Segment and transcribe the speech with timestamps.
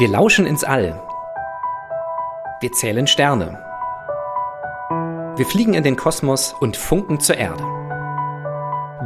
[0.00, 0.98] Wir lauschen ins All.
[2.62, 3.62] Wir zählen Sterne.
[5.36, 7.62] Wir fliegen in den Kosmos und funken zur Erde.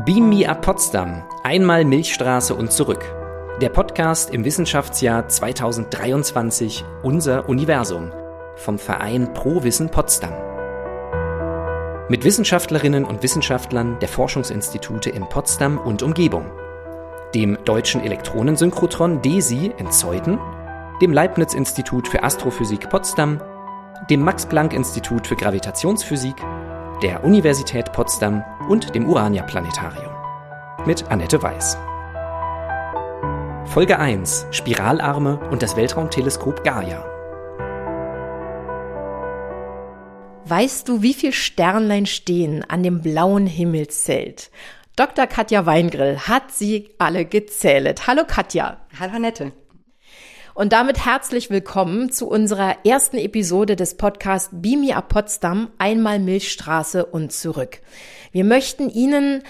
[0.05, 3.05] Beam Me Up Potsdam, einmal Milchstraße und zurück.
[3.61, 8.13] Der Podcast im Wissenschaftsjahr 2023 Unser Universum
[8.55, 10.35] vom Verein Pro Wissen Potsdam.
[12.09, 16.53] Mit Wissenschaftlerinnen und Wissenschaftlern der Forschungsinstitute in Potsdam und Umgebung.
[17.35, 20.39] Dem Deutschen Elektronensynchrotron DESI in Zeuthen,
[21.01, 23.41] dem Leibniz-Institut für Astrophysik Potsdam,
[24.09, 26.37] dem Max-Planck-Institut für Gravitationsphysik,
[27.03, 30.13] der Universität Potsdam und dem Urania-Planetarium.
[30.87, 31.77] Mit Annette Weiß.
[33.67, 37.05] Folge 1 Spiralarme und das Weltraumteleskop Gaia.
[40.47, 44.51] Weißt du, wie viele Sternlein stehen an dem blauen Himmelszelt?
[44.95, 45.27] Dr.
[45.27, 48.07] Katja Weingrill hat sie alle gezählt.
[48.07, 48.77] Hallo Katja.
[49.01, 49.53] Hallo Annette.
[50.55, 57.07] Und damit herzlich willkommen zu unserer ersten Episode des Podcasts Bimi ab Potsdam, einmal Milchstraße
[57.07, 57.81] und zurück.
[58.31, 59.43] Wir möchten Ihnen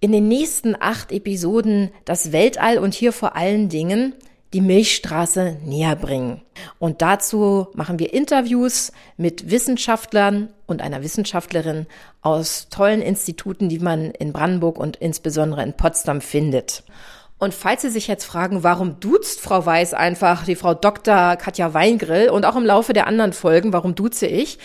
[0.00, 4.14] in den nächsten acht Episoden das Weltall und hier vor allen Dingen
[4.54, 6.40] die Milchstraße näher bringen.
[6.78, 11.86] Und dazu machen wir Interviews mit Wissenschaftlern und einer Wissenschaftlerin
[12.22, 16.82] aus tollen Instituten, die man in Brandenburg und insbesondere in Potsdam findet.
[17.38, 21.36] Und falls Sie sich jetzt fragen, warum duzt Frau Weiß einfach die Frau Dr.
[21.36, 24.58] Katja Weingrill und auch im Laufe der anderen Folgen, warum duze ich?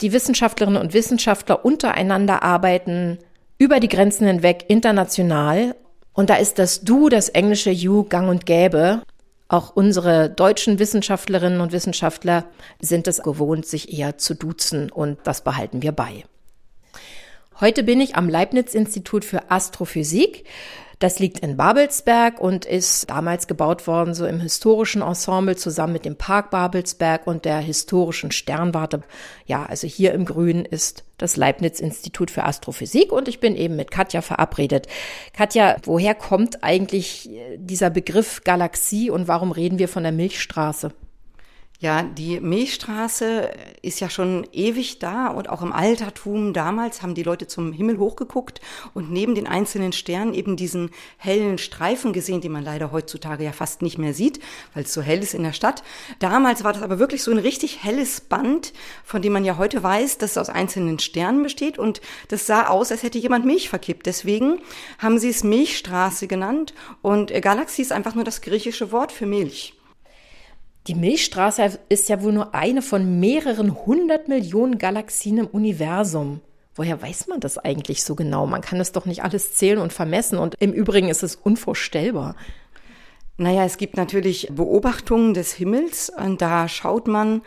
[0.00, 3.18] Die Wissenschaftlerinnen und Wissenschaftler untereinander arbeiten
[3.56, 5.76] über die Grenzen hinweg international.
[6.12, 9.02] Und da ist das Du, das englische You gang und gäbe.
[9.46, 12.46] Auch unsere deutschen Wissenschaftlerinnen und Wissenschaftler
[12.80, 16.24] sind es gewohnt, sich eher zu duzen und das behalten wir bei.
[17.60, 20.44] Heute bin ich am Leibniz-Institut für Astrophysik.
[21.02, 26.04] Das liegt in Babelsberg und ist damals gebaut worden, so im historischen Ensemble zusammen mit
[26.04, 29.02] dem Park Babelsberg und der historischen Sternwarte.
[29.44, 33.90] Ja, also hier im Grünen ist das Leibniz-Institut für Astrophysik und ich bin eben mit
[33.90, 34.86] Katja verabredet.
[35.36, 40.92] Katja, woher kommt eigentlich dieser Begriff Galaxie und warum reden wir von der Milchstraße?
[41.82, 43.50] Ja, die Milchstraße
[43.82, 47.98] ist ja schon ewig da und auch im Altertum damals haben die Leute zum Himmel
[47.98, 48.60] hochgeguckt
[48.94, 53.50] und neben den einzelnen Sternen eben diesen hellen Streifen gesehen, den man leider heutzutage ja
[53.50, 54.38] fast nicht mehr sieht,
[54.74, 55.82] weil es so hell ist in der Stadt.
[56.20, 58.72] Damals war das aber wirklich so ein richtig helles Band,
[59.02, 62.68] von dem man ja heute weiß, dass es aus einzelnen Sternen besteht und das sah
[62.68, 64.06] aus, als hätte jemand Milch verkippt.
[64.06, 64.60] Deswegen
[65.00, 69.74] haben sie es Milchstraße genannt und Galaxie ist einfach nur das griechische Wort für Milch.
[70.88, 76.40] Die Milchstraße ist ja wohl nur eine von mehreren hundert Millionen Galaxien im Universum.
[76.74, 78.46] Woher weiß man das eigentlich so genau?
[78.46, 82.34] Man kann es doch nicht alles zählen und vermessen und im Übrigen ist es unvorstellbar.
[83.36, 87.42] Naja, es gibt natürlich Beobachtungen des Himmels und da schaut man,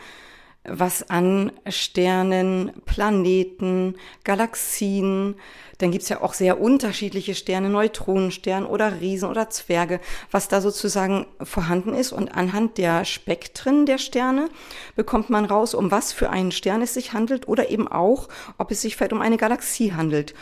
[0.68, 5.36] was an Sternen, Planeten, Galaxien,
[5.78, 10.00] dann gibt's ja auch sehr unterschiedliche Sterne, Neutronenstern oder Riesen oder Zwerge,
[10.31, 12.12] was da sozusagen vorhanden ist.
[12.12, 14.50] Und anhand der Spektren der Sterne
[14.96, 18.72] bekommt man raus, um was für einen Stern es sich handelt oder eben auch, ob
[18.72, 20.34] es sich vielleicht um eine Galaxie handelt.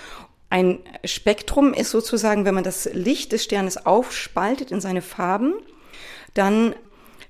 [0.50, 5.56] Ein Spektrum ist sozusagen, wenn man das Licht des Sternes aufspaltet in seine Farben,
[6.35, 6.75] dann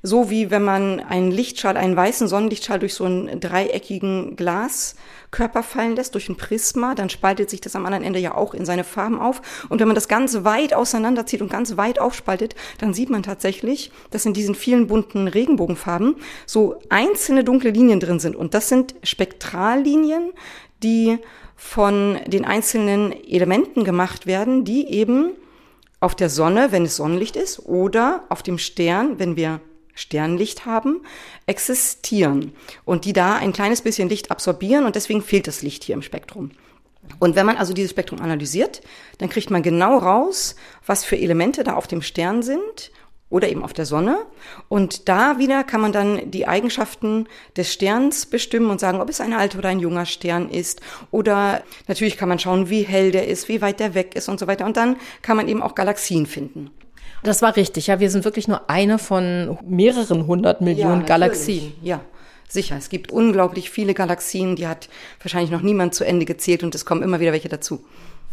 [0.05, 5.95] so wie wenn man einen Lichtschall, einen weißen Sonnenlichtschall durch so einen dreieckigen Glaskörper fallen
[5.95, 8.83] lässt, durch ein Prisma, dann spaltet sich das am anderen Ende ja auch in seine
[8.83, 9.41] Farben auf.
[9.69, 13.91] Und wenn man das ganz weit auseinanderzieht und ganz weit aufspaltet, dann sieht man tatsächlich,
[14.11, 18.35] dass in diesen vielen bunten Regenbogenfarben so einzelne dunkle Linien drin sind.
[18.35, 20.33] Und das sind Spektrallinien,
[20.83, 21.17] die
[21.55, 25.31] von den einzelnen Elementen gemacht werden, die eben
[26.01, 29.61] auf der Sonne, wenn es Sonnenlicht ist, oder auf dem Stern, wenn wir
[29.93, 31.01] Sternlicht haben,
[31.45, 32.53] existieren
[32.85, 36.01] und die da ein kleines bisschen Licht absorbieren und deswegen fehlt das Licht hier im
[36.01, 36.51] Spektrum.
[37.19, 38.81] Und wenn man also dieses Spektrum analysiert,
[39.17, 40.55] dann kriegt man genau raus,
[40.85, 42.91] was für Elemente da auf dem Stern sind
[43.29, 44.19] oder eben auf der Sonne.
[44.69, 47.27] Und da wieder kann man dann die Eigenschaften
[47.57, 50.81] des Sterns bestimmen und sagen, ob es ein alter oder ein junger Stern ist.
[51.11, 54.39] Oder natürlich kann man schauen, wie hell der ist, wie weit der weg ist und
[54.39, 54.65] so weiter.
[54.65, 56.69] Und dann kann man eben auch Galaxien finden.
[57.23, 57.99] Das war richtig, ja.
[57.99, 61.73] Wir sind wirklich nur eine von mehreren hundert Millionen ja, Galaxien.
[61.81, 62.01] Ja,
[62.47, 62.75] sicher.
[62.77, 64.89] Es gibt unglaublich viele Galaxien, die hat
[65.21, 67.83] wahrscheinlich noch niemand zu Ende gezählt und es kommen immer wieder welche dazu.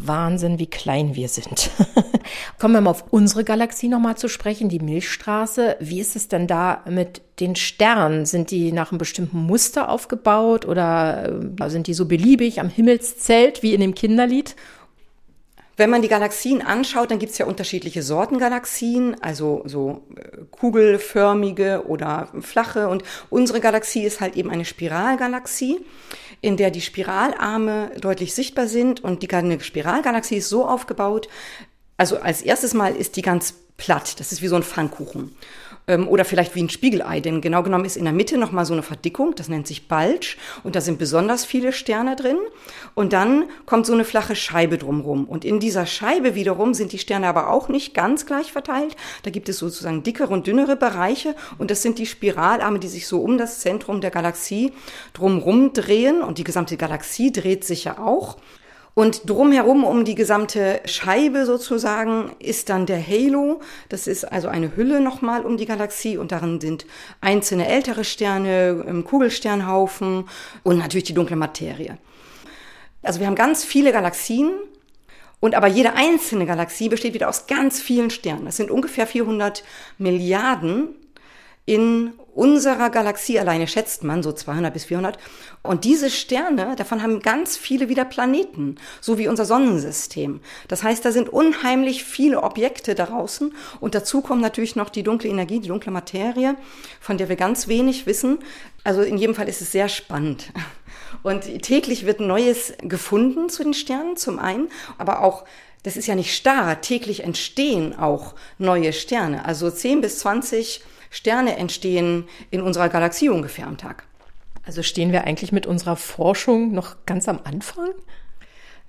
[0.02, 1.70] Wahnsinn, wie klein wir sind.
[2.58, 5.76] Kommen wir mal auf unsere Galaxie nochmal zu sprechen, die Milchstraße.
[5.80, 8.24] Wie ist es denn da mit den Sternen?
[8.26, 13.62] Sind die nach einem bestimmten Muster aufgebaut oder äh, sind die so beliebig am Himmelszelt
[13.62, 14.56] wie in dem Kinderlied?
[15.80, 20.44] Wenn man die Galaxien anschaut, dann gibt es ja unterschiedliche Sorten Galaxien, also so äh,
[20.50, 22.88] kugelförmige oder flache.
[22.88, 25.80] Und unsere Galaxie ist halt eben eine Spiralgalaxie,
[26.42, 29.02] in der die Spiralarme deutlich sichtbar sind.
[29.02, 31.30] Und die Spiralgalaxie ist so aufgebaut,
[31.96, 34.20] also als erstes Mal ist die ganz platt.
[34.20, 35.34] Das ist wie so ein Pfannkuchen
[35.90, 38.72] ähm, oder vielleicht wie ein Spiegelei, denn genau genommen ist in der Mitte nochmal so
[38.72, 42.38] eine Verdickung, das nennt sich Bulge und da sind besonders viele Sterne drin.
[42.94, 46.98] Und dann kommt so eine flache Scheibe drumrum und in dieser Scheibe wiederum sind die
[46.98, 51.34] Sterne aber auch nicht ganz gleich verteilt, da gibt es sozusagen dickere und dünnere Bereiche
[51.58, 54.72] und das sind die Spiralarme, die sich so um das Zentrum der Galaxie
[55.12, 58.36] drumrum drehen und die gesamte Galaxie dreht sich ja auch
[58.94, 63.60] und drumherum um die gesamte Scheibe sozusagen ist dann der Halo.
[63.88, 66.86] Das ist also eine Hülle nochmal um die Galaxie und darin sind
[67.20, 70.28] einzelne ältere Sterne, ähm, Kugelsternhaufen
[70.64, 71.98] und natürlich die dunkle Materie.
[73.02, 74.50] Also wir haben ganz viele Galaxien
[75.38, 78.44] und aber jede einzelne Galaxie besteht wieder aus ganz vielen Sternen.
[78.44, 79.64] Das sind ungefähr 400
[79.98, 80.88] Milliarden
[81.64, 85.18] in unserer Galaxie alleine schätzt man so 200 bis 400.
[85.62, 90.40] Und diese Sterne, davon haben ganz viele wieder Planeten, so wie unser Sonnensystem.
[90.68, 93.54] Das heißt, da sind unheimlich viele Objekte draußen.
[93.80, 96.56] Und dazu kommt natürlich noch die dunkle Energie, die dunkle Materie,
[97.00, 98.38] von der wir ganz wenig wissen.
[98.84, 100.52] Also in jedem Fall ist es sehr spannend.
[101.22, 105.44] Und täglich wird Neues gefunden zu den Sternen, zum einen, aber auch
[105.82, 106.80] das ist ja nicht starr.
[106.82, 109.46] Täglich entstehen auch neue Sterne.
[109.46, 114.04] Also 10 bis 20 Sterne entstehen in unserer Galaxie ungefähr am Tag.
[114.64, 117.90] Also stehen wir eigentlich mit unserer Forschung noch ganz am Anfang?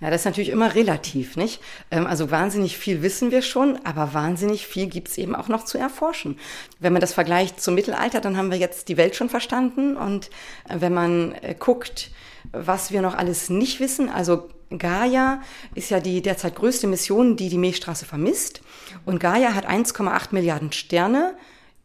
[0.01, 1.61] Ja, das ist natürlich immer relativ, nicht?
[1.91, 5.77] Ähm, also wahnsinnig viel wissen wir schon, aber wahnsinnig viel gibt's eben auch noch zu
[5.77, 6.39] erforschen.
[6.79, 9.95] Wenn man das vergleicht zum Mittelalter, dann haben wir jetzt die Welt schon verstanden.
[9.97, 10.27] Und
[10.67, 12.09] äh, wenn man äh, guckt,
[12.51, 15.41] was wir noch alles nicht wissen, also Gaia
[15.75, 18.61] ist ja die derzeit größte Mission, die die Milchstraße vermisst.
[19.05, 21.35] Und Gaia hat 1,8 Milliarden Sterne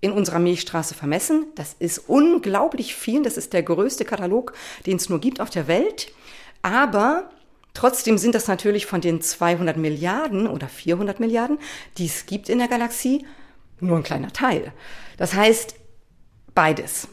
[0.00, 1.46] in unserer Milchstraße vermessen.
[1.54, 3.22] Das ist unglaublich viel.
[3.22, 4.52] Das ist der größte Katalog,
[4.86, 6.12] den es nur gibt auf der Welt.
[6.62, 7.30] Aber
[7.74, 11.58] trotzdem sind das natürlich von den 200 Milliarden oder 400 Milliarden,
[11.98, 13.26] die es gibt in der Galaxie,
[13.80, 14.72] nur ein kleiner Teil.
[15.16, 15.74] Das heißt,
[16.54, 17.08] beides.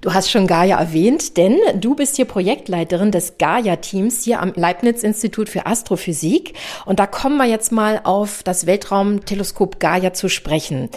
[0.00, 5.48] Du hast schon Gaia erwähnt, denn du bist hier Projektleiterin des Gaia-Teams hier am Leibniz-Institut
[5.48, 6.52] für Astrophysik.
[6.84, 10.90] Und da kommen wir jetzt mal auf das Weltraumteleskop Gaia zu sprechen.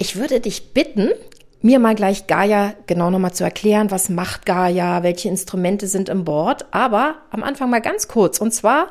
[0.00, 1.10] Ich würde dich bitten,
[1.60, 6.24] mir mal gleich Gaia genau nochmal zu erklären, was macht Gaia, welche Instrumente sind im
[6.24, 8.38] Board, aber am Anfang mal ganz kurz.
[8.38, 8.90] Und zwar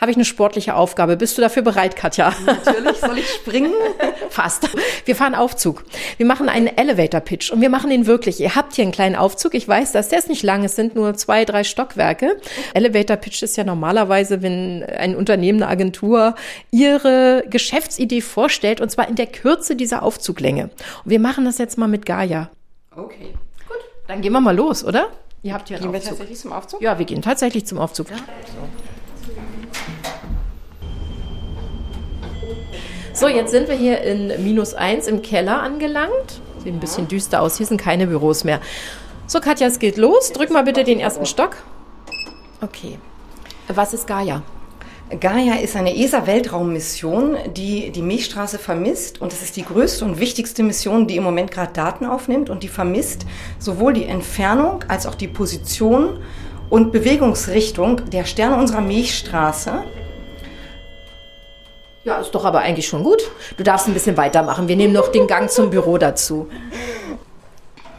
[0.00, 1.16] habe ich eine sportliche Aufgabe.
[1.16, 2.32] Bist du dafür bereit, Katja?
[2.46, 2.98] Natürlich.
[2.98, 3.72] Soll ich springen?
[4.30, 4.68] Fast.
[5.04, 5.84] Wir fahren Aufzug.
[6.18, 8.40] Wir machen einen Elevator-Pitch und wir machen ihn wirklich.
[8.40, 9.54] Ihr habt hier einen kleinen Aufzug.
[9.54, 10.08] Ich weiß das.
[10.08, 10.64] Der ist nicht lang.
[10.64, 12.36] Es sind nur zwei, drei Stockwerke.
[12.74, 16.36] Elevator-Pitch ist ja normalerweise, wenn ein Unternehmen, eine Agentur
[16.70, 20.64] ihre Geschäftsidee vorstellt und zwar in der Kürze dieser Aufzuglänge.
[21.04, 22.50] Und wir machen das jetzt mal mit Gaia.
[22.94, 23.34] Okay.
[23.66, 23.78] Gut.
[24.06, 25.08] Dann gehen wir mal los, oder?
[25.42, 26.04] Ihr habt hier einen Gehen Aufzug.
[26.04, 26.82] wir tatsächlich zum Aufzug?
[26.82, 28.10] Ja, wir gehen tatsächlich zum Aufzug.
[28.10, 28.16] Ja.
[28.16, 28.97] So.
[33.18, 36.40] So, jetzt sind wir hier in minus eins im Keller angelangt.
[36.62, 37.56] Sieht ein bisschen düster aus.
[37.56, 38.60] Hier sind keine Büros mehr.
[39.26, 40.30] So, Katja, es geht los.
[40.32, 41.56] Drück mal bitte den ersten Stock.
[42.60, 43.00] Okay.
[43.66, 44.44] Was ist Gaia?
[45.18, 49.20] Gaia ist eine ESA-Weltraummission, die die Milchstraße vermisst.
[49.20, 52.50] Und es ist die größte und wichtigste Mission, die im Moment gerade Daten aufnimmt.
[52.50, 53.26] Und die vermisst
[53.58, 56.20] sowohl die Entfernung als auch die Position
[56.70, 59.82] und Bewegungsrichtung der Sterne unserer Milchstraße.
[62.08, 63.30] Ja, ist doch aber eigentlich schon gut.
[63.58, 64.66] Du darfst ein bisschen weitermachen.
[64.66, 66.48] Wir nehmen noch den Gang zum Büro dazu.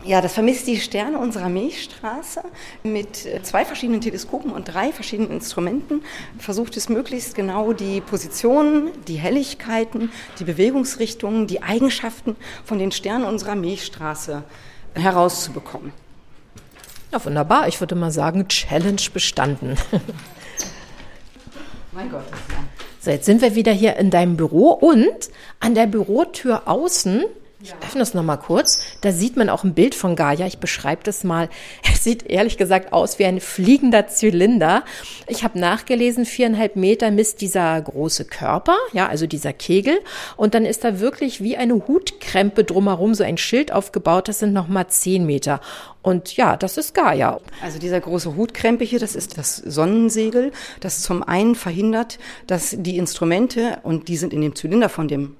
[0.03, 2.41] Ja, das vermisst die Sterne unserer Milchstraße.
[2.81, 6.01] Mit zwei verschiedenen Teleskopen und drei verschiedenen Instrumenten
[6.39, 12.35] versucht es möglichst genau die Positionen, die Helligkeiten, die Bewegungsrichtungen, die Eigenschaften
[12.65, 14.41] von den Sternen unserer Milchstraße
[14.95, 15.93] herauszubekommen.
[17.11, 17.67] Ja, wunderbar.
[17.67, 19.77] Ich würde mal sagen, Challenge bestanden.
[21.91, 22.23] mein Gott.
[23.01, 25.29] So, jetzt sind wir wieder hier in deinem Büro und
[25.61, 27.23] an der Bürotür außen
[27.61, 28.81] ich öffne es nochmal kurz.
[29.01, 30.47] Da sieht man auch ein Bild von Gaia.
[30.47, 31.49] Ich beschreibe das mal.
[31.91, 34.85] Es sieht ehrlich gesagt aus wie ein fliegender Zylinder.
[35.27, 39.99] Ich habe nachgelesen, viereinhalb Meter misst dieser große Körper, ja, also dieser Kegel.
[40.37, 44.29] Und dann ist da wirklich wie eine Hutkrempe drumherum so ein Schild aufgebaut.
[44.29, 45.59] Das sind nochmal zehn Meter.
[46.01, 47.41] Und ja, das ist Gaia.
[47.61, 52.97] Also dieser große Hutkrempe hier, das ist das Sonnensegel, das zum einen verhindert, dass die
[52.97, 55.35] Instrumente, und die sind in dem Zylinder von dem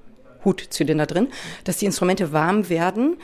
[0.46, 1.28] Hutzylinder drin,
[1.64, 3.18] dass die Instrumente warm werden,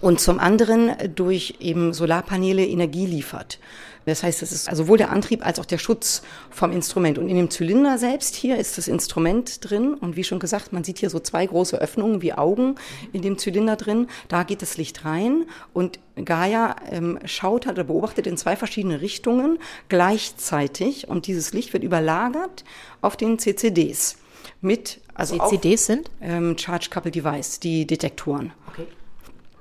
[0.00, 3.58] und zum anderen durch eben Solarpaneele Energie liefert.
[4.06, 7.18] Das heißt, es ist sowohl der Antrieb als auch der Schutz vom Instrument.
[7.18, 9.92] Und in dem Zylinder selbst hier ist das Instrument drin.
[9.94, 12.76] Und wie schon gesagt, man sieht hier so zwei große Öffnungen wie Augen
[13.12, 14.06] in dem Zylinder drin.
[14.28, 15.44] Da geht das Licht rein.
[15.74, 19.58] Und Gaia ähm, schaut oder beobachtet in zwei verschiedene Richtungen
[19.90, 21.08] gleichzeitig.
[21.08, 22.64] Und dieses Licht wird überlagert
[23.02, 24.16] auf den CCDs
[24.60, 28.52] mit also CCDs sind ähm, Charge Coupled Device, die Detektoren.
[28.68, 28.86] Okay.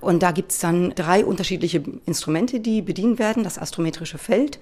[0.01, 3.43] Und da gibt's dann drei unterschiedliche Instrumente, die bedient werden.
[3.43, 4.59] Das astrometrische Feld,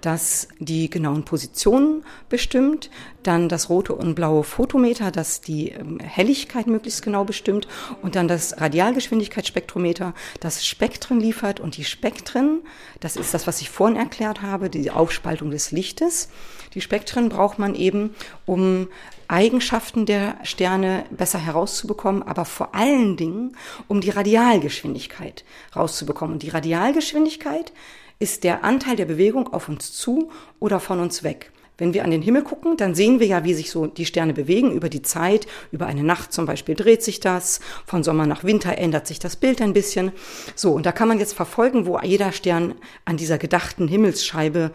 [0.00, 2.88] das die genauen Positionen bestimmt.
[3.22, 7.66] Dann das rote und blaue Photometer, das die ähm, Helligkeit möglichst genau bestimmt.
[8.02, 11.60] Und dann das Radialgeschwindigkeitsspektrometer, das Spektren liefert.
[11.60, 12.60] Und die Spektren,
[13.00, 16.28] das ist das, was ich vorhin erklärt habe, die Aufspaltung des Lichtes.
[16.74, 18.14] Die Spektren braucht man eben,
[18.46, 18.88] um
[19.28, 23.56] Eigenschaften der Sterne besser herauszubekommen, aber vor allen Dingen,
[23.86, 25.44] um die Radialgeschwindigkeit
[25.76, 26.34] rauszubekommen.
[26.34, 27.72] Und die Radialgeschwindigkeit
[28.18, 31.52] ist der Anteil der Bewegung auf uns zu oder von uns weg.
[31.78, 34.34] Wenn wir an den Himmel gucken, dann sehen wir ja, wie sich so die Sterne
[34.34, 35.46] bewegen über die Zeit.
[35.72, 37.60] Über eine Nacht zum Beispiel dreht sich das.
[37.86, 40.12] Von Sommer nach Winter ändert sich das Bild ein bisschen.
[40.54, 44.72] So, und da kann man jetzt verfolgen, wo jeder Stern an dieser gedachten Himmelsscheibe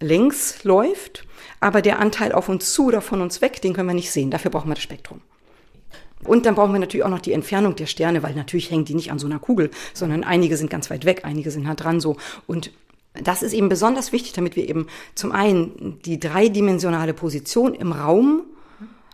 [0.00, 1.28] längs läuft
[1.60, 4.30] aber der Anteil auf uns zu oder von uns weg, den können wir nicht sehen.
[4.30, 5.20] Dafür brauchen wir das Spektrum.
[6.24, 8.94] Und dann brauchen wir natürlich auch noch die Entfernung der Sterne, weil natürlich hängen die
[8.94, 12.00] nicht an so einer Kugel, sondern einige sind ganz weit weg, einige sind nah dran
[12.00, 12.16] so.
[12.46, 12.72] Und
[13.14, 18.42] das ist eben besonders wichtig, damit wir eben zum einen die dreidimensionale Position im Raum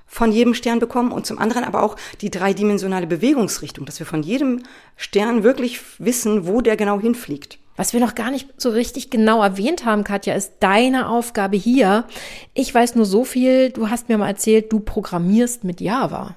[0.06, 4.22] von jedem Stern bekommen und zum anderen aber auch die dreidimensionale Bewegungsrichtung, dass wir von
[4.22, 4.62] jedem
[4.96, 7.58] Stern wirklich wissen, wo der genau hinfliegt.
[7.76, 12.04] Was wir noch gar nicht so richtig genau erwähnt haben, Katja, ist deine Aufgabe hier.
[12.52, 16.36] Ich weiß nur so viel, du hast mir mal erzählt, du programmierst mit Java.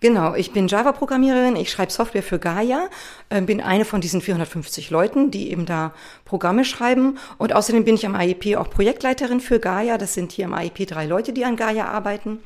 [0.00, 2.88] Genau, ich bin Java-Programmiererin, ich schreibe Software für Gaia,
[3.30, 5.92] äh, bin eine von diesen 450 Leuten, die eben da
[6.24, 7.18] Programme schreiben.
[7.36, 9.98] Und außerdem bin ich am IEP auch Projektleiterin für Gaia.
[9.98, 12.38] Das sind hier am IEP drei Leute, die an Gaia arbeiten.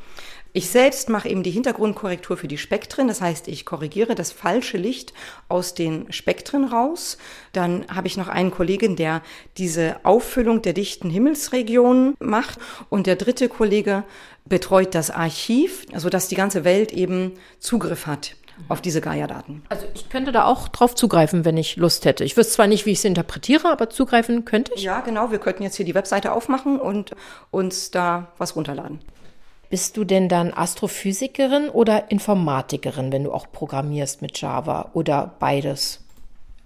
[0.54, 4.76] Ich selbst mache eben die Hintergrundkorrektur für die Spektren, das heißt, ich korrigiere das falsche
[4.76, 5.14] Licht
[5.48, 7.16] aus den Spektren raus.
[7.54, 9.22] Dann habe ich noch einen Kollegen, der
[9.56, 12.58] diese Auffüllung der dichten Himmelsregionen macht
[12.90, 14.04] und der dritte Kollege
[14.44, 18.36] betreut das Archiv, also dass die ganze Welt eben Zugriff hat
[18.68, 19.62] auf diese Gaia-Daten.
[19.70, 22.24] Also ich könnte da auch drauf zugreifen, wenn ich Lust hätte.
[22.24, 24.82] Ich wüsste zwar nicht, wie ich es interpretiere, aber zugreifen könnte ich.
[24.82, 25.30] Ja, genau.
[25.30, 27.12] Wir könnten jetzt hier die Webseite aufmachen und
[27.50, 29.00] uns da was runterladen.
[29.72, 36.00] Bist du denn dann Astrophysikerin oder Informatikerin, wenn du auch programmierst mit Java oder beides?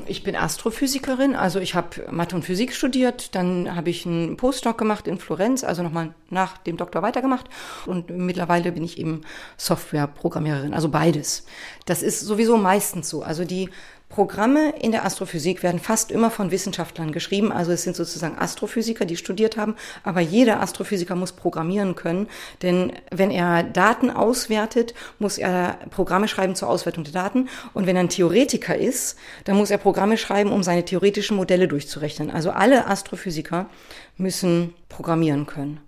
[0.07, 4.77] Ich bin Astrophysikerin, also ich habe Mathe und Physik studiert, dann habe ich einen Postdoc
[4.77, 7.47] gemacht in Florenz, also nochmal nach dem Doktor weitergemacht
[7.87, 9.21] und mittlerweile bin ich eben
[9.57, 11.47] Softwareprogrammiererin, also beides.
[11.85, 13.23] Das ist sowieso meistens so.
[13.23, 13.71] Also die
[14.09, 17.51] Programme in der Astrophysik werden fast immer von Wissenschaftlern geschrieben.
[17.51, 19.75] Also es sind sozusagen Astrophysiker, die studiert haben.
[20.05, 22.29] Aber jeder Astrophysiker muss programmieren können.
[22.63, 27.49] Denn wenn er Daten auswertet, muss er Programme schreiben zur Auswertung der Daten.
[27.75, 31.67] Und wenn er ein Theoretiker ist, dann muss er Programme schreiben, um seine theoretischen Modelle
[31.67, 32.31] durchzurechnen.
[32.31, 33.69] Also alle Astrophysiker
[34.17, 35.81] müssen programmieren können.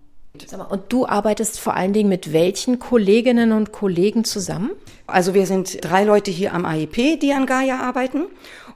[0.69, 4.71] Und du arbeitest vor allen Dingen mit welchen Kolleginnen und Kollegen zusammen?
[5.07, 8.27] Also wir sind drei Leute hier am AIP, die an Gaia arbeiten.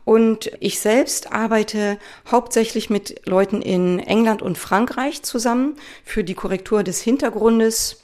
[0.04, 1.98] Und ich selbst arbeite
[2.30, 8.02] hauptsächlich mit Leuten in England und Frankreich zusammen für die Korrektur des Hintergrundes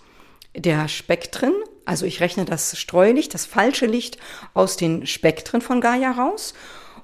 [0.54, 1.52] der Spektren.
[1.84, 4.18] Also ich rechne das Streulicht, das falsche Licht
[4.54, 6.54] aus den Spektren von Gaia raus.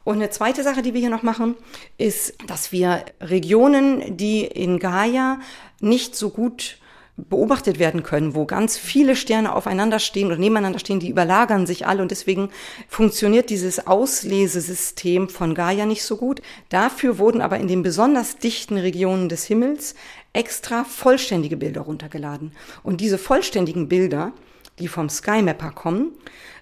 [0.04, 1.56] Und eine zweite Sache, die wir hier noch machen,
[1.96, 5.40] ist, dass wir Regionen, die in Gaia
[5.80, 6.78] nicht so gut
[7.16, 11.86] beobachtet werden können, wo ganz viele Sterne aufeinander stehen oder nebeneinander stehen, die überlagern sich
[11.86, 12.50] alle und deswegen
[12.88, 16.42] funktioniert dieses Auslesesystem von Gaia nicht so gut.
[16.70, 19.94] Dafür wurden aber in den besonders dichten Regionen des Himmels
[20.32, 22.52] extra vollständige Bilder runtergeladen.
[22.82, 24.32] Und diese vollständigen Bilder,
[24.80, 26.10] die vom SkyMapper kommen,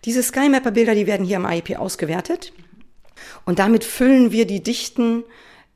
[0.04, 2.52] diese SkyMapper-Bilder, die werden hier am IEP ausgewertet
[3.44, 5.24] und damit füllen wir die dichten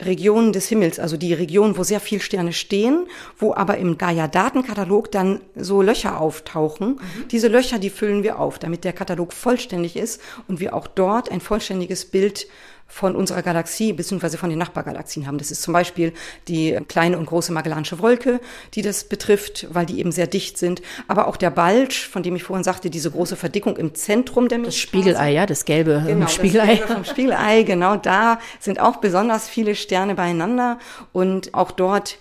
[0.02, 3.06] Regionen des Himmels, also die Regionen, wo sehr viel Sterne stehen,
[3.38, 6.88] wo aber im Gaia-Datenkatalog dann so Löcher auftauchen.
[6.88, 7.28] Mhm.
[7.30, 11.30] Diese Löcher, die füllen wir auf, damit der Katalog vollständig ist und wir auch dort
[11.30, 12.46] ein vollständiges Bild
[12.88, 15.38] von unserer Galaxie beziehungsweise von den Nachbargalaxien haben.
[15.38, 16.12] Das ist zum Beispiel
[16.48, 18.40] die kleine und große Magellanische Wolke,
[18.74, 20.82] die das betrifft, weil die eben sehr dicht sind.
[21.08, 24.58] Aber auch der Bulge, von dem ich vorhin sagte, diese große Verdickung im Zentrum der
[24.58, 26.66] Das Spiegelei, ja, das gelbe genau, Spiegelei.
[26.66, 30.78] Das gelbe vom Spiegelei, genau, da sind auch besonders viele Sterne beieinander
[31.12, 32.18] und auch dort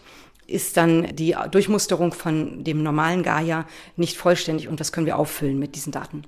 [0.48, 5.58] ist dann die Durchmusterung von dem normalen Gaia nicht vollständig und das können wir auffüllen
[5.58, 6.24] mit diesen Daten.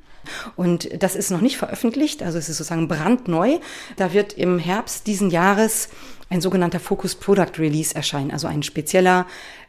[0.55, 3.59] Und das ist noch nicht veröffentlicht, also es ist sozusagen brandneu.
[3.95, 5.89] Da wird im Herbst diesen Jahres
[6.29, 9.25] ein sogenannter Focus Product Release erscheinen, also ein spezieller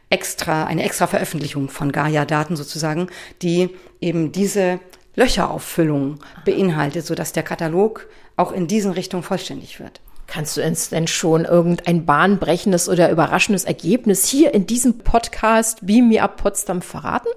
[0.09, 3.07] extra, eine extra Veröffentlichung von Gaia-Daten sozusagen,
[3.41, 3.69] die
[4.01, 4.79] eben diese
[5.15, 10.01] Löcherauffüllung beinhaltet, sodass der Katalog auch in diesen Richtungen vollständig wird.
[10.29, 16.07] Kannst du uns denn schon irgendein bahnbrechendes oder überraschendes Ergebnis hier in diesem Podcast Beam
[16.07, 17.29] Me Up Potsdam verraten?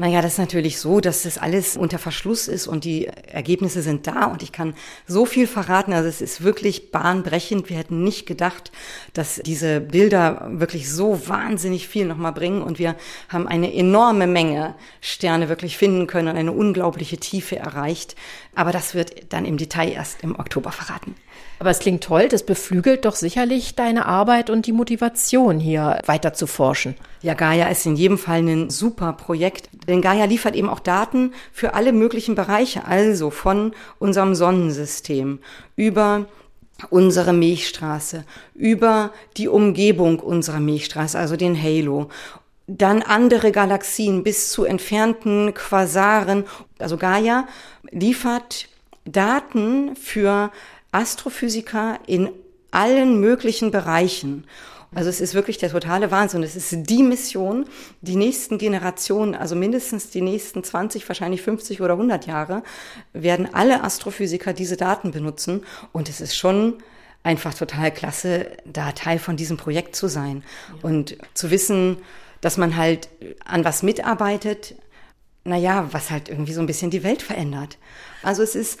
[0.00, 4.06] Naja, das ist natürlich so, dass das alles unter Verschluss ist und die Ergebnisse sind
[4.06, 4.74] da und ich kann
[5.08, 5.92] so viel verraten.
[5.92, 7.68] Also es ist wirklich bahnbrechend.
[7.68, 8.70] Wir hätten nicht gedacht,
[9.12, 12.94] dass diese Bilder wirklich so wahnsinnig viel nochmal bringen und wir
[13.28, 18.14] haben eine enorme Menge Sterne wirklich finden können und eine unglaubliche Tiefe erreicht.
[18.54, 21.16] Aber das wird dann im Detail erst im Oktober verraten.
[21.58, 26.32] Aber es klingt toll, das beflügelt doch sicherlich deine Arbeit und die Motivation, hier weiter
[26.32, 26.94] zu forschen.
[27.22, 31.32] Ja, Gaia ist in jedem Fall ein super Projekt, denn Gaia liefert eben auch Daten
[31.52, 35.40] für alle möglichen Bereiche, also von unserem Sonnensystem
[35.74, 36.26] über
[36.90, 42.08] unsere Milchstraße, über die Umgebung unserer Milchstraße, also den Halo
[42.68, 46.44] dann andere Galaxien bis zu entfernten Quasaren.
[46.78, 47.48] Also Gaia
[47.90, 48.68] liefert
[49.06, 50.52] Daten für
[50.92, 52.30] Astrophysiker in
[52.70, 54.44] allen möglichen Bereichen.
[54.94, 56.42] Also es ist wirklich der totale Wahnsinn.
[56.42, 57.66] Es ist die Mission,
[58.00, 62.62] die nächsten Generationen, also mindestens die nächsten 20, wahrscheinlich 50 oder 100 Jahre,
[63.12, 65.64] werden alle Astrophysiker diese Daten benutzen.
[65.92, 66.78] Und es ist schon
[67.22, 70.88] einfach total klasse, da Teil von diesem Projekt zu sein ja.
[70.88, 71.98] und zu wissen,
[72.40, 73.08] dass man halt
[73.44, 74.74] an was mitarbeitet,
[75.44, 77.76] naja, was halt irgendwie so ein bisschen die Welt verändert.
[78.22, 78.78] Also es ist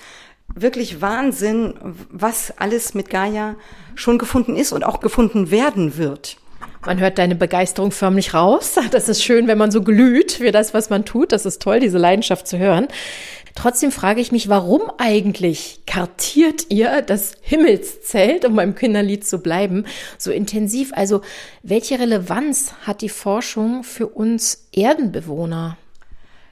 [0.54, 1.74] wirklich Wahnsinn,
[2.10, 3.56] was alles mit Gaia
[3.94, 6.36] schon gefunden ist und auch gefunden werden wird.
[6.86, 8.76] Man hört deine Begeisterung förmlich raus.
[8.90, 11.32] Das ist schön, wenn man so glüht für das, was man tut.
[11.32, 12.88] Das ist toll, diese Leidenschaft zu hören.
[13.54, 19.84] Trotzdem frage ich mich, warum eigentlich kartiert ihr das Himmelszelt, um beim Kinderlied zu bleiben,
[20.16, 20.92] so intensiv?
[20.94, 21.22] Also
[21.64, 25.76] welche Relevanz hat die Forschung für uns Erdenbewohner?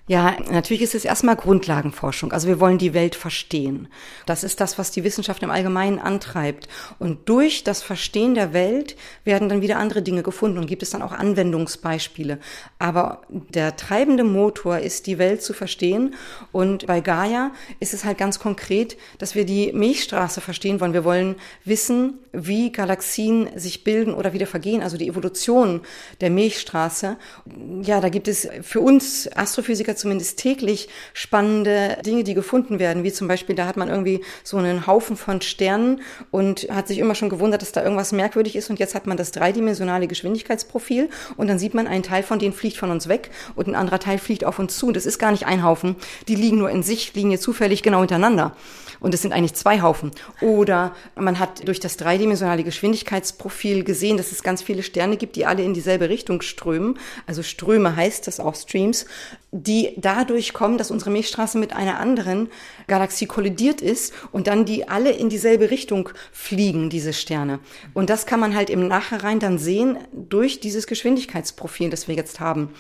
[0.09, 2.31] Ja, natürlich ist es erstmal Grundlagenforschung.
[2.31, 3.89] Also wir wollen die Welt verstehen.
[4.25, 6.69] Das ist das, was die Wissenschaft im Allgemeinen antreibt.
[7.01, 10.91] Und durch das Verstehen der Welt werden dann wieder andere Dinge gefunden und gibt es
[10.91, 12.39] dann auch Anwendungsbeispiele.
[12.79, 16.15] Aber der treibende Motor ist, die Welt zu verstehen.
[16.53, 17.51] Und bei Gaia
[17.81, 20.93] ist es halt ganz konkret, dass wir die Milchstraße verstehen wollen.
[20.93, 25.81] Wir wollen wissen, wie Galaxien sich bilden oder wieder vergehen, also die Evolution
[26.21, 27.17] der Milchstraße.
[27.83, 33.13] Ja, da gibt es für uns Astrophysiker zumindest täglich spannende Dinge, die gefunden werden, wie
[33.13, 37.15] zum Beispiel, da hat man irgendwie so einen Haufen von Sternen und hat sich immer
[37.15, 41.49] schon gewundert, dass da irgendwas merkwürdig ist und jetzt hat man das dreidimensionale Geschwindigkeitsprofil und
[41.49, 44.19] dann sieht man, ein Teil von denen fliegt von uns weg und ein anderer Teil
[44.19, 44.93] fliegt auf uns zu.
[44.93, 45.97] Das ist gar nicht ein Haufen,
[46.29, 48.57] die liegen nur in sich, liegen hier zufällig genau hintereinander
[49.01, 50.11] und es sind eigentlich zwei Haufen.
[50.41, 55.47] Oder man hat durch das dreidimensionale Geschwindigkeitsprofil gesehen, dass es ganz viele Sterne gibt, die
[55.47, 56.99] alle in dieselbe Richtung strömen.
[57.27, 59.07] Also Ströme heißt das auch Streams,
[59.65, 62.49] die dadurch kommen, dass unsere Milchstraße mit einer anderen
[62.87, 67.59] Galaxie kollidiert ist und dann die alle in dieselbe Richtung fliegen, diese Sterne.
[67.95, 72.41] Und das kann man halt im Nachhinein dann sehen durch dieses Geschwindigkeitsprofil, das wir jetzt
[72.41, 72.71] haben.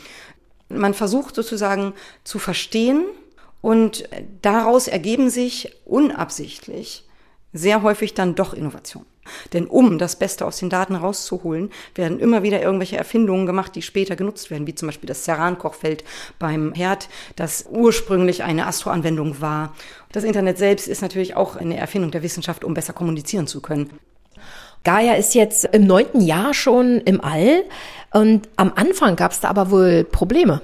[0.69, 3.05] Man versucht sozusagen zu verstehen,
[3.67, 4.09] und
[4.43, 7.03] daraus ergeben sich unabsichtlich
[7.53, 9.09] sehr häufig dann doch Innovationen.
[9.53, 13.83] Denn um das Beste aus den Daten rauszuholen, werden immer wieder irgendwelche Erfindungen gemacht, die
[13.83, 16.05] später genutzt werden, wie zum Beispiel das Ceran-Kochfeld
[16.39, 19.75] beim Herd, das ursprünglich eine Astroanwendung war.
[20.13, 23.91] Das Internet selbst ist natürlich auch eine Erfindung der Wissenschaft, um besser kommunizieren zu können.
[24.85, 27.65] Gaia ist jetzt im neunten Jahr schon im All
[28.13, 30.63] und am Anfang gab es da aber wohl Probleme.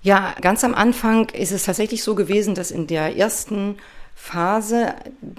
[0.00, 3.76] Ja, ganz am Anfang ist es tatsächlich so gewesen, dass in der ersten
[4.14, 4.94] Phase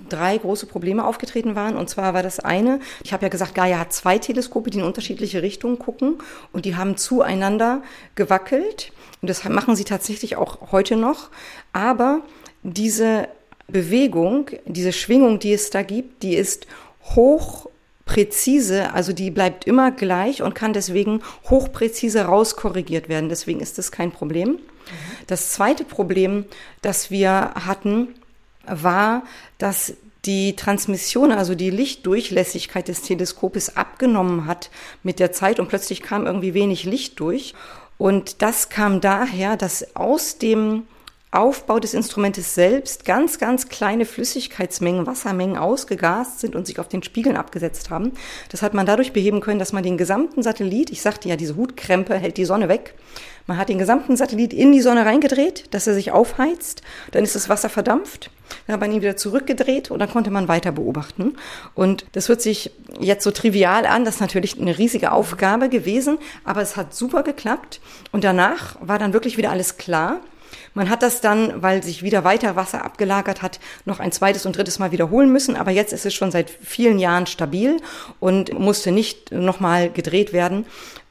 [0.10, 1.76] drei große Probleme aufgetreten waren.
[1.76, 4.84] Und zwar war das eine, ich habe ja gesagt, Gaia hat zwei Teleskope, die in
[4.84, 6.16] unterschiedliche Richtungen gucken
[6.52, 7.82] und die haben zueinander
[8.16, 8.92] gewackelt.
[9.22, 11.30] Und das machen sie tatsächlich auch heute noch.
[11.74, 12.22] Aber
[12.64, 13.28] diese
[13.68, 16.68] Bewegung, diese Schwingung, die es da gibt, die ist
[17.16, 17.68] hoch
[18.06, 23.30] präzise, also die bleibt immer gleich und kann deswegen hochpräzise rauskorrigiert werden.
[23.30, 24.60] Deswegen ist das kein Problem.
[25.26, 26.46] Das zweite Problem,
[26.84, 28.10] das wir hatten,
[28.68, 29.24] war,
[29.58, 29.94] dass
[30.26, 34.70] die Transmission, also die Lichtdurchlässigkeit des Teleskopes abgenommen hat
[35.04, 37.54] mit der Zeit und plötzlich kam irgendwie wenig Licht durch.
[37.98, 40.84] Und das kam daher, dass aus dem
[41.36, 47.04] Aufbau des Instrumentes selbst ganz, ganz kleine Flüssigkeitsmengen, Wassermengen ausgegast sind und sich auf den
[47.04, 48.14] Spiegeln abgesetzt haben.
[48.50, 51.58] Das hat man dadurch beheben können, dass man den gesamten Satellit, ich sagte ja, diese
[51.58, 52.96] Hutkrempe hält die Sonne weg,
[53.48, 56.82] man hat den gesamten Satellit in die Sonne reingedreht, dass er sich aufheizt,
[57.12, 58.32] dann ist das Wasser verdampft,
[58.66, 61.36] dann hat man ihn wieder zurückgedreht und dann konnte man weiter beobachten.
[61.74, 66.18] Und das hört sich jetzt so trivial an, das ist natürlich eine riesige Aufgabe gewesen,
[66.44, 67.82] aber es hat super geklappt.
[68.12, 70.22] Und danach war dann wirklich wieder alles klar.
[70.76, 74.58] Man hat das dann, weil sich wieder weiter Wasser abgelagert hat, noch ein zweites und
[74.58, 75.56] drittes Mal wiederholen müssen.
[75.56, 77.78] Aber jetzt ist es schon seit vielen Jahren stabil
[78.20, 80.66] und musste nicht nochmal gedreht werden.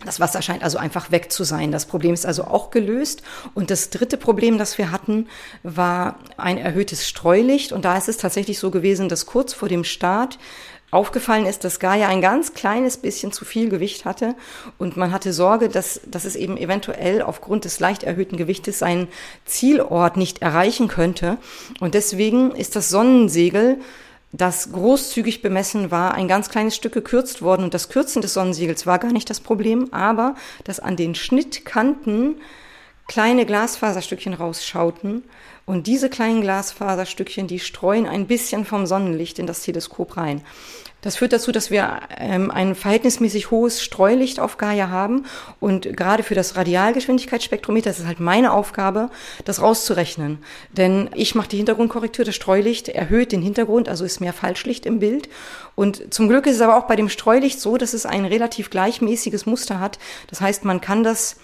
[0.05, 1.73] Das Wasser scheint also einfach weg zu sein.
[1.73, 3.23] Das Problem ist also auch gelöst.
[3.55, 5.29] Und das dritte Problem, das wir hatten,
[5.63, 7.73] war ein erhöhtes Streulicht.
[7.73, 10.39] Und da ist es tatsächlich so gewesen, dass kurz vor dem Start
[10.95, 14.35] aufgefallen ist, dass Gaia ein ganz kleines bisschen zu viel Gewicht hatte
[14.79, 19.09] und man hatte Sorge, dass, dass es eben eventuell aufgrund des leicht erhöhten Gewichtes seinen
[19.45, 21.39] Zielort nicht erreichen könnte.
[21.81, 23.79] Und deswegen ist das Sonnensegel
[24.37, 27.63] das großzügig bemessen war, ein ganz kleines Stück gekürzt worden.
[27.63, 32.37] Und das Kürzen des Sonnensegels war gar nicht das Problem, aber dass an den Schnittkanten
[33.07, 35.25] kleine Glasfaserstückchen rausschauten.
[35.67, 40.43] Und diese kleinen Glasfaserstückchen, die streuen ein bisschen vom Sonnenlicht in das Teleskop rein.
[41.05, 45.27] Das führt dazu, dass wir ähm, ein verhältnismäßig hohes Streulicht auf Gaia haben.
[45.61, 49.11] Und gerade für das Radialgeschwindigkeitsspektrometer, das ist halt meine Aufgabe,
[49.45, 50.39] das rauszurechnen.
[50.73, 54.99] Denn ich mache die Hintergrundkorrektur, das Streulicht erhöht den Hintergrund, also ist mehr Falschlicht im
[54.99, 55.29] Bild.
[55.75, 58.71] Und zum Glück ist es aber auch bei dem Streulicht so, dass es ein relativ
[58.71, 59.99] gleichmäßiges Muster hat.
[60.29, 61.37] Das heißt, man kann das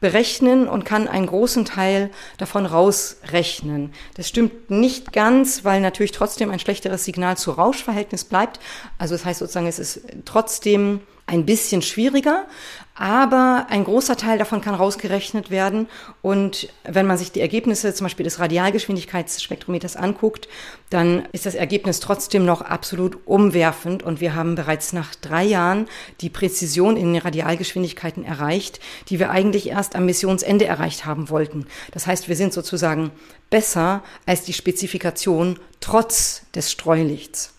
[0.00, 3.92] berechnen und kann einen großen Teil davon rausrechnen.
[4.14, 8.60] Das stimmt nicht ganz, weil natürlich trotzdem ein schlechteres Signal zu Rauschverhältnis bleibt.
[8.98, 12.46] Also das heißt sozusagen, es ist trotzdem ein bisschen schwieriger,
[12.94, 15.86] aber ein großer Teil davon kann rausgerechnet werden.
[16.22, 20.48] Und wenn man sich die Ergebnisse zum Beispiel des Radialgeschwindigkeitsspektrometers anguckt,
[20.90, 24.02] dann ist das Ergebnis trotzdem noch absolut umwerfend.
[24.02, 25.86] Und wir haben bereits nach drei Jahren
[26.22, 31.66] die Präzision in den Radialgeschwindigkeiten erreicht, die wir eigentlich erst am Missionsende erreicht haben wollten.
[31.92, 33.12] Das heißt, wir sind sozusagen
[33.50, 37.54] besser als die Spezifikation trotz des Streulichts.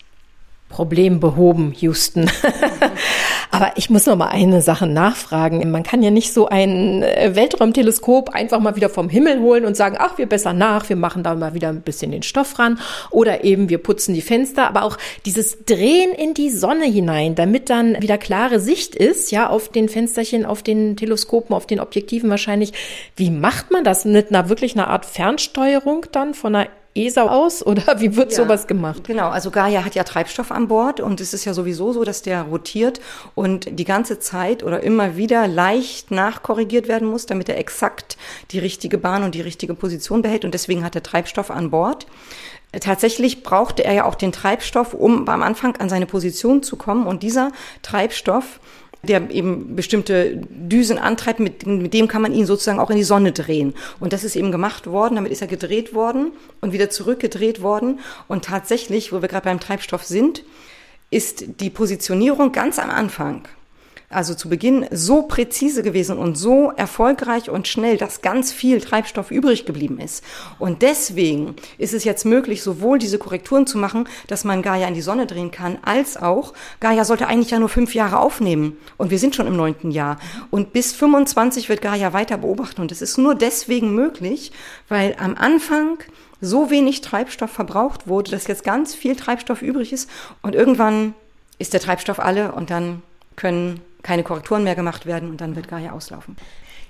[0.70, 2.30] Problem behoben, Houston.
[3.50, 5.68] Aber ich muss noch mal eine Sache nachfragen.
[5.70, 9.76] Man kann ja nicht so ein äh, Weltraumteleskop einfach mal wieder vom Himmel holen und
[9.76, 12.78] sagen, ach, wir besser nach, wir machen da mal wieder ein bisschen den Stoff ran
[13.10, 17.68] oder eben wir putzen die Fenster, aber auch dieses Drehen in die Sonne hinein, damit
[17.68, 22.30] dann wieder klare Sicht ist, ja, auf den Fensterchen, auf den Teleskopen, auf den Objektiven
[22.30, 22.72] wahrscheinlich.
[23.16, 27.64] Wie macht man das mit einer wirklich einer Art Fernsteuerung dann von einer ESA aus
[27.64, 29.04] oder wie wird ja, sowas gemacht?
[29.04, 32.22] Genau, also Gaia hat ja Treibstoff an Bord und es ist ja sowieso so, dass
[32.22, 33.00] der rotiert
[33.34, 38.16] und die ganze Zeit oder immer wieder leicht nachkorrigiert werden muss, damit er exakt
[38.50, 42.06] die richtige Bahn und die richtige Position behält und deswegen hat er Treibstoff an Bord.
[42.78, 47.06] Tatsächlich brauchte er ja auch den Treibstoff, um am Anfang an seine Position zu kommen
[47.06, 47.50] und dieser
[47.82, 48.60] Treibstoff
[49.02, 53.04] der eben bestimmte Düsen antreibt, mit, mit dem kann man ihn sozusagen auch in die
[53.04, 53.74] Sonne drehen.
[53.98, 58.00] Und das ist eben gemacht worden, damit ist er gedreht worden und wieder zurückgedreht worden.
[58.28, 60.44] Und tatsächlich, wo wir gerade beim Treibstoff sind,
[61.10, 63.48] ist die Positionierung ganz am Anfang
[64.10, 69.30] also zu Beginn so präzise gewesen und so erfolgreich und schnell, dass ganz viel Treibstoff
[69.30, 70.24] übrig geblieben ist.
[70.58, 74.94] Und deswegen ist es jetzt möglich, sowohl diese Korrekturen zu machen, dass man Gaia in
[74.94, 78.76] die Sonne drehen kann, als auch, Gaia sollte eigentlich ja nur fünf Jahre aufnehmen.
[78.96, 80.18] Und wir sind schon im neunten Jahr.
[80.50, 82.80] Und bis 25 wird Gaia weiter beobachten.
[82.80, 84.50] Und es ist nur deswegen möglich,
[84.88, 85.98] weil am Anfang
[86.40, 90.10] so wenig Treibstoff verbraucht wurde, dass jetzt ganz viel Treibstoff übrig ist.
[90.42, 91.14] Und irgendwann
[91.60, 93.02] ist der Treibstoff alle und dann
[93.36, 96.36] können keine Korrekturen mehr gemacht werden und dann wird Gaia auslaufen.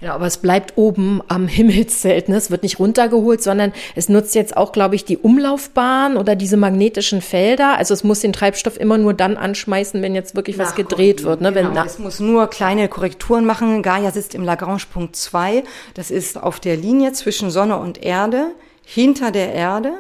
[0.01, 2.31] Genau, aber es bleibt oben am Himmelszelt.
[2.31, 2.37] Ne?
[2.37, 6.57] Es wird nicht runtergeholt, sondern es nutzt jetzt auch, glaube ich, die Umlaufbahn oder diese
[6.57, 7.77] magnetischen Felder.
[7.77, 11.43] Also es muss den Treibstoff immer nur dann anschmeißen, wenn jetzt wirklich was gedreht wird.
[11.43, 11.53] Ne?
[11.53, 13.83] Genau, wenn es muss nur kleine Korrekturen machen.
[13.83, 15.65] Gaia sitzt im Lagrange-Punkt 2.
[15.93, 18.53] Das ist auf der Linie zwischen Sonne und Erde,
[18.87, 19.93] hinter der Erde.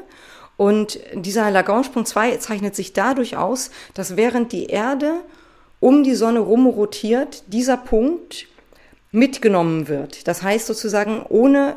[0.56, 5.20] Und dieser Lagrange-Punkt 2 zeichnet sich dadurch aus, dass während die Erde
[5.80, 8.46] um die Sonne rum rotiert, dieser Punkt
[9.12, 10.28] mitgenommen wird.
[10.28, 11.76] Das heißt sozusagen, ohne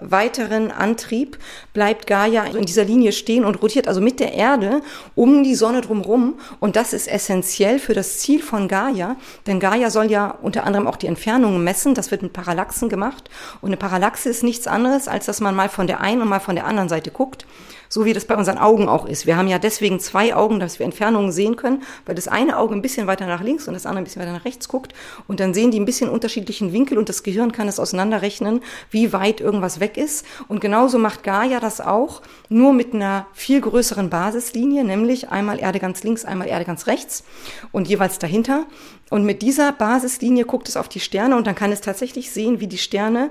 [0.00, 1.38] weiteren Antrieb
[1.72, 4.80] bleibt Gaia in dieser Linie stehen und rotiert also mit der Erde
[5.16, 6.38] um die Sonne drumherum.
[6.60, 10.86] Und das ist essentiell für das Ziel von Gaia, denn Gaia soll ja unter anderem
[10.86, 11.94] auch die Entfernungen messen.
[11.94, 13.28] Das wird mit Parallaxen gemacht.
[13.60, 16.40] Und eine Parallaxe ist nichts anderes, als dass man mal von der einen und mal
[16.40, 17.44] von der anderen Seite guckt
[17.88, 19.26] so wie das bei unseren Augen auch ist.
[19.26, 22.74] Wir haben ja deswegen zwei Augen, dass wir Entfernungen sehen können, weil das eine Auge
[22.74, 24.94] ein bisschen weiter nach links und das andere ein bisschen weiter nach rechts guckt
[25.26, 29.12] und dann sehen die ein bisschen unterschiedlichen Winkel und das Gehirn kann es auseinanderrechnen, wie
[29.12, 30.26] weit irgendwas weg ist.
[30.48, 35.78] Und genauso macht Gaia das auch, nur mit einer viel größeren Basislinie, nämlich einmal Erde
[35.78, 37.24] ganz links, einmal Erde ganz rechts
[37.72, 38.66] und jeweils dahinter.
[39.10, 42.60] Und mit dieser Basislinie guckt es auf die Sterne und dann kann es tatsächlich sehen,
[42.60, 43.30] wie die Sterne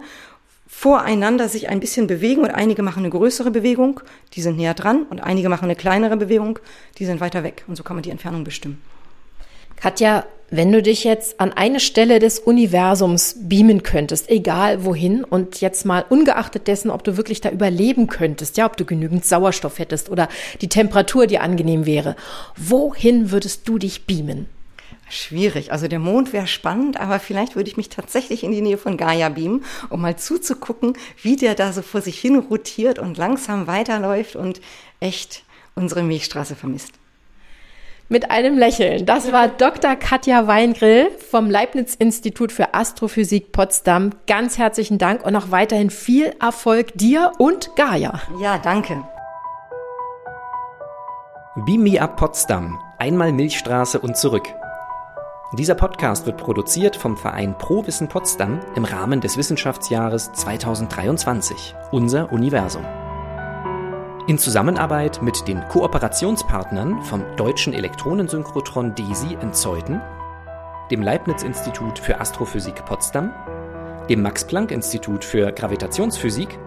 [0.68, 4.02] voreinander sich ein bisschen bewegen und einige machen eine größere Bewegung,
[4.34, 6.60] die sind näher dran und einige machen eine kleinere Bewegung,
[6.98, 7.64] die sind weiter weg.
[7.68, 8.82] Und so kann man die Entfernung bestimmen.
[9.78, 15.62] Katja, wenn du dich jetzt an eine Stelle des Universums beamen könntest, egal wohin, und
[15.62, 19.78] jetzt mal ungeachtet dessen, ob du wirklich da überleben könntest, ja, ob du genügend Sauerstoff
[19.78, 20.30] hättest oder
[20.62, 22.16] die Temperatur dir angenehm wäre,
[22.56, 24.48] wohin würdest du dich beamen?
[25.10, 25.72] Schwierig.
[25.72, 28.98] Also der Mond wäre spannend, aber vielleicht würde ich mich tatsächlich in die Nähe von
[28.98, 33.68] Gaia beamen, um mal zuzugucken, wie der da so vor sich hin rotiert und langsam
[33.68, 34.60] weiterläuft und
[35.00, 35.44] echt
[35.76, 36.92] unsere Milchstraße vermisst.
[38.10, 39.06] Mit einem Lächeln.
[39.06, 39.96] Das war Dr.
[39.96, 44.12] Katja Weingrill vom Leibniz-Institut für Astrophysik Potsdam.
[44.28, 48.22] Ganz herzlichen Dank und noch weiterhin viel Erfolg dir und Gaia.
[48.40, 49.04] Ja, danke.
[51.66, 52.80] Beam Me Up Potsdam.
[52.98, 54.48] Einmal Milchstraße und zurück.
[55.54, 61.74] Dieser Podcast wird produziert vom Verein Pro Wissen Potsdam im Rahmen des Wissenschaftsjahres 2023.
[61.92, 62.86] Unser Universum.
[64.28, 70.02] In Zusammenarbeit mit den Kooperationspartnern vom Deutschen Elektronensynchrotron DESI in Zeuthen,
[70.92, 73.34] dem Leibniz-Institut für Astrophysik Potsdam,
[74.10, 76.60] dem Max-Planck-Institut für Gravitationsphysik,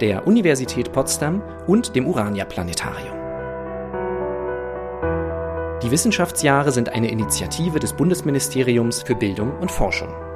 [0.00, 3.19] der Universität Potsdam und dem Urania-Planetarium.
[5.82, 10.29] Die Wissenschaftsjahre sind eine Initiative des Bundesministeriums für Bildung und Forschung.